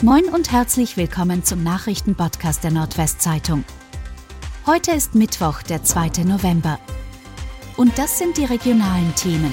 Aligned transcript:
Moin 0.00 0.26
und 0.26 0.52
herzlich 0.52 0.96
willkommen 0.96 1.42
zum 1.42 1.64
Nachrichtenpodcast 1.64 2.62
der 2.62 2.70
Nordwestzeitung. 2.70 3.64
Heute 4.64 4.92
ist 4.92 5.16
Mittwoch, 5.16 5.62
der 5.62 5.82
2. 5.82 6.22
November. 6.22 6.78
Und 7.76 7.98
das 7.98 8.16
sind 8.16 8.36
die 8.36 8.44
regionalen 8.44 9.12
Themen. 9.16 9.52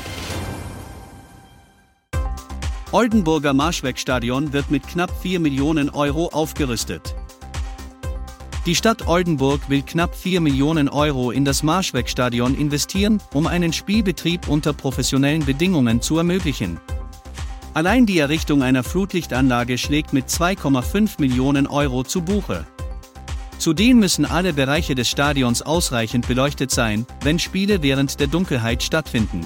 Oldenburger 2.92 3.56
Marschwegstadion 3.56 4.54
wird 4.54 4.70
mit 4.70 4.88
knapp 4.88 5.10
4 5.20 5.40
Millionen 5.40 5.90
Euro 5.90 6.28
aufgerüstet. 6.28 7.16
Die 8.68 8.76
Stadt 8.76 9.08
Oldenburg 9.08 9.68
will 9.68 9.82
knapp 9.82 10.16
4 10.16 10.42
Millionen 10.42 10.90
Euro 10.90 11.32
in 11.32 11.44
das 11.44 11.64
Marschwegstadion 11.64 12.54
investieren, 12.54 13.20
um 13.34 13.48
einen 13.48 13.74
Spielbetrieb 13.74 14.48
unter 14.48 14.74
professionellen 14.74 15.44
Bedingungen 15.44 16.04
zu 16.04 16.20
ermöglichen. 16.20 16.80
Allein 17.76 18.06
die 18.06 18.20
Errichtung 18.20 18.64
einer 18.64 18.86
Flutlichtanlage 18.86 19.78
schlägt 19.78 20.14
mit 20.14 20.28
2,5 20.28 21.20
Millionen 21.20 21.68
Euro 21.68 22.06
zu 22.06 22.22
Buche. 22.22 22.66
Zudem 23.58 24.00
müssen 24.00 24.24
alle 24.24 24.54
Bereiche 24.54 24.96
des 24.96 25.10
Stadions 25.10 25.62
ausreichend 25.62 26.26
beleuchtet 26.26 26.72
sein, 26.72 27.06
wenn 27.22 27.38
Spiele 27.38 27.84
während 27.84 28.22
der 28.22 28.28
Dunkelheit 28.28 28.82
stattfinden. 28.82 29.46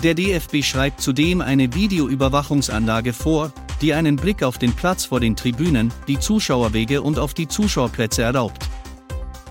Der 0.00 0.14
DFB 0.14 0.62
schreibt 0.62 1.00
zudem 1.00 1.40
eine 1.40 1.74
Videoüberwachungsanlage 1.74 3.12
vor, 3.12 3.52
die 3.80 3.94
einen 3.94 4.14
Blick 4.14 4.44
auf 4.44 4.58
den 4.58 4.72
Platz 4.72 5.04
vor 5.04 5.18
den 5.18 5.34
Tribünen, 5.34 5.92
die 6.06 6.20
Zuschauerwege 6.20 7.02
und 7.02 7.18
auf 7.18 7.34
die 7.34 7.48
Zuschauerplätze 7.48 8.22
erlaubt. 8.22 8.68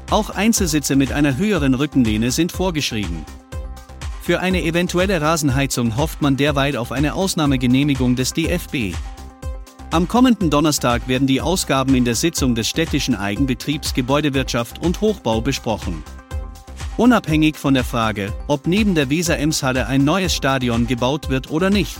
Auch 0.09 0.29
Einzelsitze 0.29 0.95
mit 0.95 1.11
einer 1.11 1.35
höheren 1.35 1.73
Rückenlehne 1.73 2.31
sind 2.31 2.53
vorgeschrieben. 2.53 3.25
Für 4.23 4.39
eine 4.39 4.63
eventuelle 4.63 5.19
Rasenheizung 5.19 5.97
hofft 5.97 6.21
man 6.21 6.37
derweil 6.37 6.77
auf 6.77 6.93
eine 6.93 7.13
Ausnahmegenehmigung 7.13 8.15
des 8.15 8.31
DFB. 8.31 8.95
Am 9.91 10.07
kommenden 10.07 10.49
Donnerstag 10.49 11.09
werden 11.09 11.27
die 11.27 11.41
Ausgaben 11.41 11.93
in 11.93 12.05
der 12.05 12.15
Sitzung 12.15 12.55
des 12.55 12.69
städtischen 12.69 13.15
Eigenbetriebs 13.15 13.93
Gebäudewirtschaft 13.93 14.81
und 14.81 15.01
Hochbau 15.01 15.41
besprochen. 15.41 16.05
Unabhängig 16.95 17.57
von 17.57 17.73
der 17.73 17.83
Frage, 17.83 18.31
ob 18.47 18.65
neben 18.65 18.95
der 18.95 19.09
Weser-Ems-Halle 19.09 19.87
ein 19.87 20.05
neues 20.05 20.33
Stadion 20.33 20.87
gebaut 20.87 21.29
wird 21.29 21.51
oder 21.51 21.69
nicht. 21.69 21.97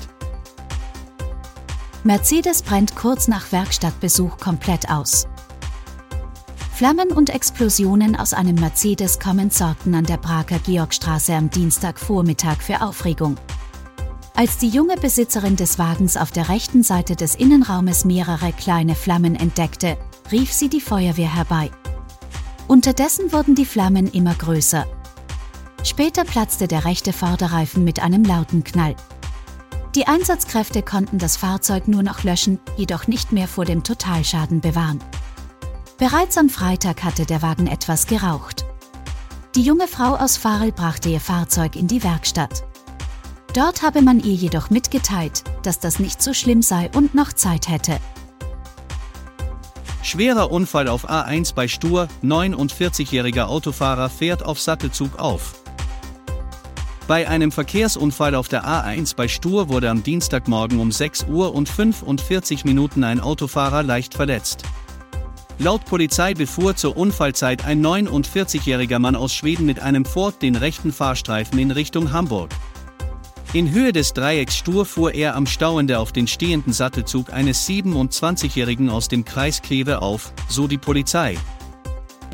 Mercedes 2.06 2.62
brennt 2.62 2.96
kurz 2.96 3.28
nach 3.28 3.52
Werkstattbesuch 3.52 4.38
komplett 4.38 4.90
aus. 4.90 5.28
Flammen 6.84 7.14
und 7.14 7.30
Explosionen 7.30 8.18
aus 8.18 8.34
einem 8.34 8.56
Mercedes 8.56 9.18
kommen 9.18 9.50
sorgten 9.50 9.96
an 9.96 10.04
der 10.04 10.18
Prager 10.18 10.60
Georgstraße 10.60 11.34
am 11.34 11.50
Dienstagvormittag 11.50 12.58
für 12.62 12.82
Aufregung. 12.82 13.38
Als 14.36 14.58
die 14.58 14.68
junge 14.68 14.98
Besitzerin 14.98 15.56
des 15.56 15.80
Wagens 15.80 16.18
auf 16.18 16.32
der 16.32 16.50
rechten 16.50 16.84
Seite 16.84 17.16
des 17.16 17.36
Innenraumes 17.36 18.04
mehrere 18.04 18.52
kleine 18.52 18.96
Flammen 18.96 19.38
entdeckte, 19.38 19.96
rief 20.30 20.52
sie 20.52 20.68
die 20.68 20.82
Feuerwehr 20.82 21.34
herbei. 21.34 21.72
Unterdessen 22.68 23.32
wurden 23.32 23.56
die 23.56 23.64
Flammen 23.66 24.12
immer 24.12 24.34
größer. 24.34 24.86
Später 25.86 26.26
platzte 26.26 26.68
der 26.68 26.84
rechte 26.84 27.14
Vorderreifen 27.14 27.86
mit 27.86 28.04
einem 28.04 28.26
lauten 28.26 28.66
Knall. 28.66 28.98
Die 29.96 30.06
Einsatzkräfte 30.06 30.82
konnten 30.82 31.18
das 31.18 31.38
Fahrzeug 31.38 31.88
nur 31.88 32.04
noch 32.04 32.26
löschen, 32.26 32.60
jedoch 32.76 33.08
nicht 33.08 33.32
mehr 33.32 33.48
vor 33.48 33.64
dem 33.64 33.86
Totalschaden 33.86 34.60
bewahren. 34.60 35.00
Bereits 35.98 36.38
am 36.38 36.50
Freitag 36.50 37.04
hatte 37.04 37.26
der 37.26 37.42
Wagen 37.42 37.68
etwas 37.68 38.08
geraucht. 38.08 38.66
Die 39.56 39.62
junge 39.62 39.88
Frau 39.88 40.16
aus 40.16 40.38
Farel 40.38 40.72
brachte 40.72 41.10
ihr 41.10 41.20
Fahrzeug 41.20 41.76
in 41.76 41.88
die 41.88 42.04
Werkstatt. 42.04 42.64
Dort 43.54 43.84
habe 43.84 44.02
man 44.02 44.20
ihr 44.20 44.34
jedoch 44.34 44.72
mitgeteilt, 44.72 45.44
dass 45.62 45.80
das 45.80 46.00
nicht 46.00 46.24
so 46.24 46.34
schlimm 46.34 46.64
sei 46.64 46.90
und 46.96 47.14
noch 47.14 47.34
Zeit 47.34 47.70
hätte. 47.70 48.00
Schwerer 50.02 50.52
Unfall 50.52 50.88
auf 50.88 51.08
A1 51.08 51.54
bei 51.54 51.68
Stur, 51.68 52.08
49-jähriger 52.24 53.46
Autofahrer 53.46 54.10
fährt 54.10 54.44
auf 54.44 54.60
Sattelzug 54.60 55.20
auf. 55.20 55.54
Bei 57.08 57.28
einem 57.28 57.52
Verkehrsunfall 57.52 58.34
auf 58.34 58.48
der 58.48 58.66
A1 58.66 59.16
bei 59.16 59.28
Stur 59.28 59.70
wurde 59.70 59.92
am 59.92 60.02
Dienstagmorgen 60.02 60.80
um 60.80 60.92
6 60.92 61.28
Uhr 61.30 61.54
und 61.54 61.70
45 61.70 62.66
Minuten 62.66 63.04
ein 63.04 63.20
Autofahrer 63.20 63.84
leicht 63.84 64.16
verletzt. 64.16 64.64
Laut 65.60 65.86
Polizei 65.86 66.34
befuhr 66.34 66.76
zur 66.76 66.98
Unfallzeit 66.98 67.64
ein 67.64 67.86
49-jähriger 67.86 69.00
Mann 69.00 69.16
aus 69.16 69.34
Schweden 69.34 69.66
mit 69.66 69.80
einem 69.80 70.04
Ford 70.04 70.42
den 70.42 70.56
rechten 70.56 70.92
Fahrstreifen 70.92 71.60
in 71.60 71.72
Richtung 71.72 72.12
Hamburg. 72.12 72.50
In 73.54 73.72
Höhe 73.72 73.94
des 73.94 74.14
Dreiecks 74.14 74.58
Stur 74.58 74.84
fuhr 74.84 75.14
er 75.14 75.36
am 75.36 75.46
Stauende 75.46 76.00
auf 76.00 76.12
den 76.12 76.26
stehenden 76.26 76.74
Sattelzug 76.74 77.32
eines 77.32 77.68
27-Jährigen 77.70 78.90
aus 78.90 79.10
dem 79.10 79.26
Kreis 79.26 79.62
Kleve 79.62 80.02
auf, 80.02 80.34
so 80.50 80.68
die 80.68 80.80
Polizei. 80.80 81.38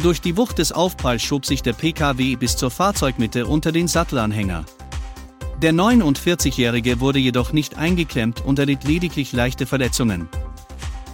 Durch 0.01 0.21
die 0.21 0.37
Wucht 0.37 0.59
des 0.59 0.71
Aufpralls 0.71 1.21
schob 1.21 1.45
sich 1.45 1.61
der 1.61 1.73
PKW 1.73 2.37
bis 2.37 2.55
zur 2.55 2.71
Fahrzeugmitte 2.71 3.47
unter 3.47 3.73
den 3.73 3.89
Sattelanhänger. 3.89 4.63
Der 5.61 5.73
49-Jährige 5.73 7.01
wurde 7.01 7.19
jedoch 7.19 7.51
nicht 7.51 7.77
eingeklemmt 7.77 8.45
und 8.45 8.57
erlitt 8.57 8.85
lediglich 8.85 9.33
leichte 9.33 9.65
Verletzungen. 9.65 10.29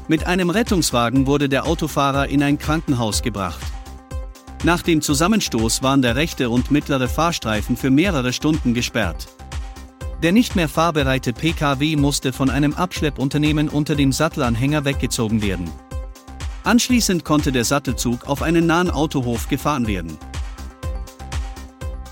Mit 0.08 0.28
einem 0.28 0.52
Rettungswagen 0.52 1.26
wurde 1.26 1.50
der 1.50 1.66
Autofahrer 1.66 2.28
in 2.28 2.44
ein 2.44 2.60
Krankenhaus 2.60 3.24
gebracht. 3.24 3.62
Nach 4.64 4.84
dem 4.84 5.02
Zusammenstoß 5.02 5.82
waren 5.82 6.04
der 6.04 6.16
rechte 6.16 6.52
und 6.52 6.70
mittlere 6.70 7.08
Fahrstreifen 7.08 7.76
für 7.76 7.90
mehrere 7.90 8.32
Stunden 8.32 8.76
gesperrt. 8.76 9.28
Der 10.22 10.32
nicht 10.32 10.56
mehr 10.56 10.70
fahrbereite 10.70 11.34
Pkw 11.34 11.96
musste 11.96 12.34
von 12.34 12.52
einem 12.52 12.74
Abschleppunternehmen 12.74 13.68
unter 13.68 13.96
dem 13.96 14.12
Sattelanhänger 14.12 14.86
weggezogen 14.86 15.42
werden. 15.42 15.70
Anschließend 16.64 17.26
konnte 17.26 17.52
der 17.52 17.66
Sattelzug 17.66 18.28
auf 18.28 18.44
einen 18.44 18.68
nahen 18.68 18.92
Autohof 18.92 19.50
gefahren 19.50 19.88
werden. 19.88 20.18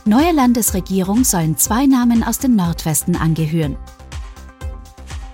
Neue 0.05 0.31
Landesregierung 0.33 1.23
sollen 1.23 1.57
zwei 1.57 1.85
Namen 1.85 2.23
aus 2.23 2.39
dem 2.39 2.55
Nordwesten 2.55 3.15
angehören. 3.15 3.77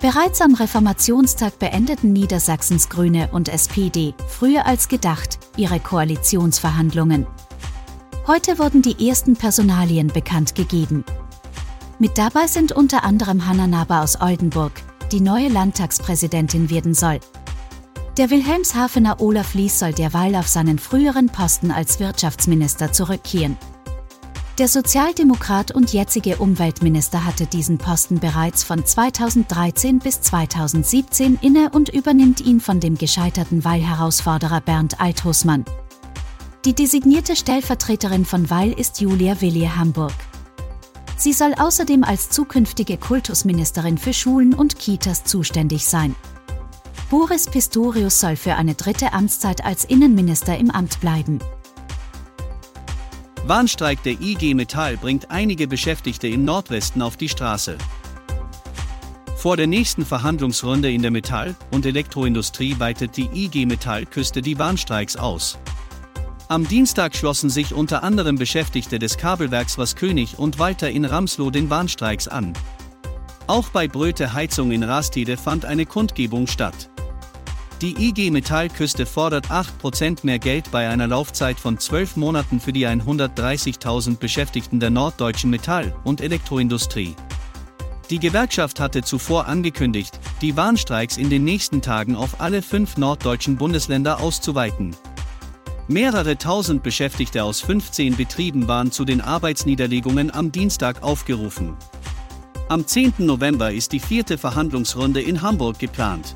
Bereits 0.01 0.39
am 0.39 0.53
Reformationstag 0.53 1.59
beendeten 1.59 2.13
Niedersachsens 2.13 2.87
Grüne 2.87 3.27
und 3.33 3.49
SPD, 3.49 4.13
früher 4.29 4.65
als 4.65 4.87
gedacht, 4.87 5.39
ihre 5.57 5.81
Koalitionsverhandlungen. 5.81 7.27
Heute 8.25 8.59
wurden 8.59 8.81
die 8.81 9.09
ersten 9.09 9.35
Personalien 9.35 10.07
bekannt 10.07 10.55
gegeben. 10.55 11.03
Mit 11.99 12.17
dabei 12.17 12.47
sind 12.47 12.71
unter 12.71 13.03
anderem 13.03 13.45
Hanna 13.45 13.67
Naber 13.67 14.01
aus 14.01 14.21
Oldenburg, 14.21 14.71
die 15.11 15.19
neue 15.19 15.49
Landtagspräsidentin 15.49 16.69
werden 16.69 16.93
soll. 16.93 17.19
Der 18.17 18.29
Wilhelmshavener 18.29 19.19
Olaf 19.19 19.53
Lies 19.53 19.79
soll 19.79 19.91
derweil 19.91 20.35
auf 20.35 20.47
seinen 20.47 20.79
früheren 20.79 21.27
Posten 21.27 21.71
als 21.71 21.99
Wirtschaftsminister 21.99 22.93
zurückkehren. 22.93 23.57
Der 24.59 24.67
Sozialdemokrat 24.67 25.71
und 25.71 25.93
jetzige 25.93 26.35
Umweltminister 26.35 27.23
hatte 27.23 27.45
diesen 27.45 27.77
Posten 27.77 28.19
bereits 28.19 28.61
von 28.61 28.85
2013 28.85 29.99
bis 29.99 30.19
2017 30.19 31.39
inne 31.41 31.69
und 31.69 31.87
übernimmt 31.87 32.41
ihn 32.41 32.59
von 32.59 32.81
dem 32.81 32.97
gescheiterten 32.97 33.63
Weil-Herausforderer 33.63 34.59
Bernd 34.59 34.99
Althusmann. 34.99 35.63
Die 36.65 36.73
designierte 36.73 37.37
Stellvertreterin 37.37 38.25
von 38.25 38.49
Weil 38.49 38.73
ist 38.73 38.99
Julia 38.99 39.39
Willier 39.39 39.77
Hamburg. 39.77 40.11
Sie 41.15 41.31
soll 41.31 41.53
außerdem 41.57 42.03
als 42.03 42.29
zukünftige 42.29 42.97
Kultusministerin 42.97 43.97
für 43.97 44.11
Schulen 44.11 44.53
und 44.53 44.77
Kitas 44.77 45.23
zuständig 45.23 45.85
sein. 45.85 46.17
Boris 47.09 47.45
Pistorius 47.45 48.19
soll 48.19 48.35
für 48.35 48.55
eine 48.55 48.75
dritte 48.75 49.13
Amtszeit 49.13 49.63
als 49.63 49.85
Innenminister 49.85 50.57
im 50.57 50.69
Amt 50.69 50.99
bleiben. 50.99 51.39
Warnstreik 53.45 54.03
der 54.03 54.19
IG 54.19 54.53
Metall 54.53 54.97
bringt 54.97 55.31
einige 55.31 55.67
Beschäftigte 55.67 56.27
im 56.27 56.45
Nordwesten 56.45 57.01
auf 57.01 57.17
die 57.17 57.29
Straße. 57.29 57.77
Vor 59.37 59.55
der 59.55 59.67
nächsten 59.67 60.05
Verhandlungsrunde 60.05 60.91
in 60.91 61.01
der 61.01 61.11
Metall- 61.11 61.55
und 61.71 61.85
Elektroindustrie 61.85 62.75
weitet 62.79 63.15
die 63.15 63.29
IG 63.33 63.65
Metall-Küste 63.65 64.41
die 64.41 64.59
Warnstreiks 64.59 65.15
aus. 65.15 65.57
Am 66.49 66.67
Dienstag 66.67 67.15
schlossen 67.15 67.49
sich 67.49 67.73
unter 67.73 68.03
anderem 68.03 68.35
Beschäftigte 68.35 68.99
des 68.99 69.17
Kabelwerks 69.17 69.77
Was 69.77 69.95
König 69.95 70.37
und 70.37 70.59
Walter 70.59 70.89
in 70.89 71.05
Ramsloh 71.05 71.51
den 71.51 71.69
Warnstreiks 71.69 72.27
an. 72.27 72.53
Auch 73.47 73.69
bei 73.69 73.87
Bröte 73.87 74.33
Heizung 74.33 74.71
in 74.71 74.83
Rastede 74.83 75.37
fand 75.37 75.63
eine 75.63 75.85
Kundgebung 75.85 76.45
statt. 76.45 76.89
Die 77.81 78.09
IG 78.09 78.29
Metallküste 78.29 79.05
fordert 79.05 79.51
8% 79.51 80.19
mehr 80.23 80.37
Geld 80.37 80.69
bei 80.69 80.89
einer 80.89 81.07
Laufzeit 81.07 81.57
von 81.57 81.77
12 81.77 82.17
Monaten 82.17 82.59
für 82.59 82.73
die 82.73 82.85
130.000 82.85 84.17
Beschäftigten 84.17 84.81
der 84.81 84.89
norddeutschen 84.89 85.49
Metall- 85.49 85.95
und 86.03 86.19
Elektroindustrie. 86.19 87.15
Die 88.09 88.19
Gewerkschaft 88.19 88.81
hatte 88.81 89.01
zuvor 89.01 89.45
angekündigt, 89.45 90.19
die 90.41 90.57
Warnstreiks 90.57 91.15
in 91.15 91.29
den 91.29 91.45
nächsten 91.45 91.81
Tagen 91.81 92.17
auf 92.17 92.41
alle 92.41 92.61
fünf 92.61 92.97
norddeutschen 92.97 93.55
Bundesländer 93.55 94.19
auszuweiten. 94.19 94.93
Mehrere 95.87 96.37
tausend 96.37 96.83
Beschäftigte 96.83 97.45
aus 97.45 97.61
15 97.61 98.17
Betrieben 98.17 98.67
waren 98.67 98.91
zu 98.91 99.05
den 99.05 99.21
Arbeitsniederlegungen 99.21 100.33
am 100.33 100.51
Dienstag 100.51 101.01
aufgerufen. 101.01 101.77
Am 102.67 102.85
10. 102.85 103.13
November 103.19 103.71
ist 103.71 103.93
die 103.93 104.01
vierte 104.01 104.37
Verhandlungsrunde 104.37 105.21
in 105.21 105.41
Hamburg 105.41 105.79
geplant. 105.79 106.35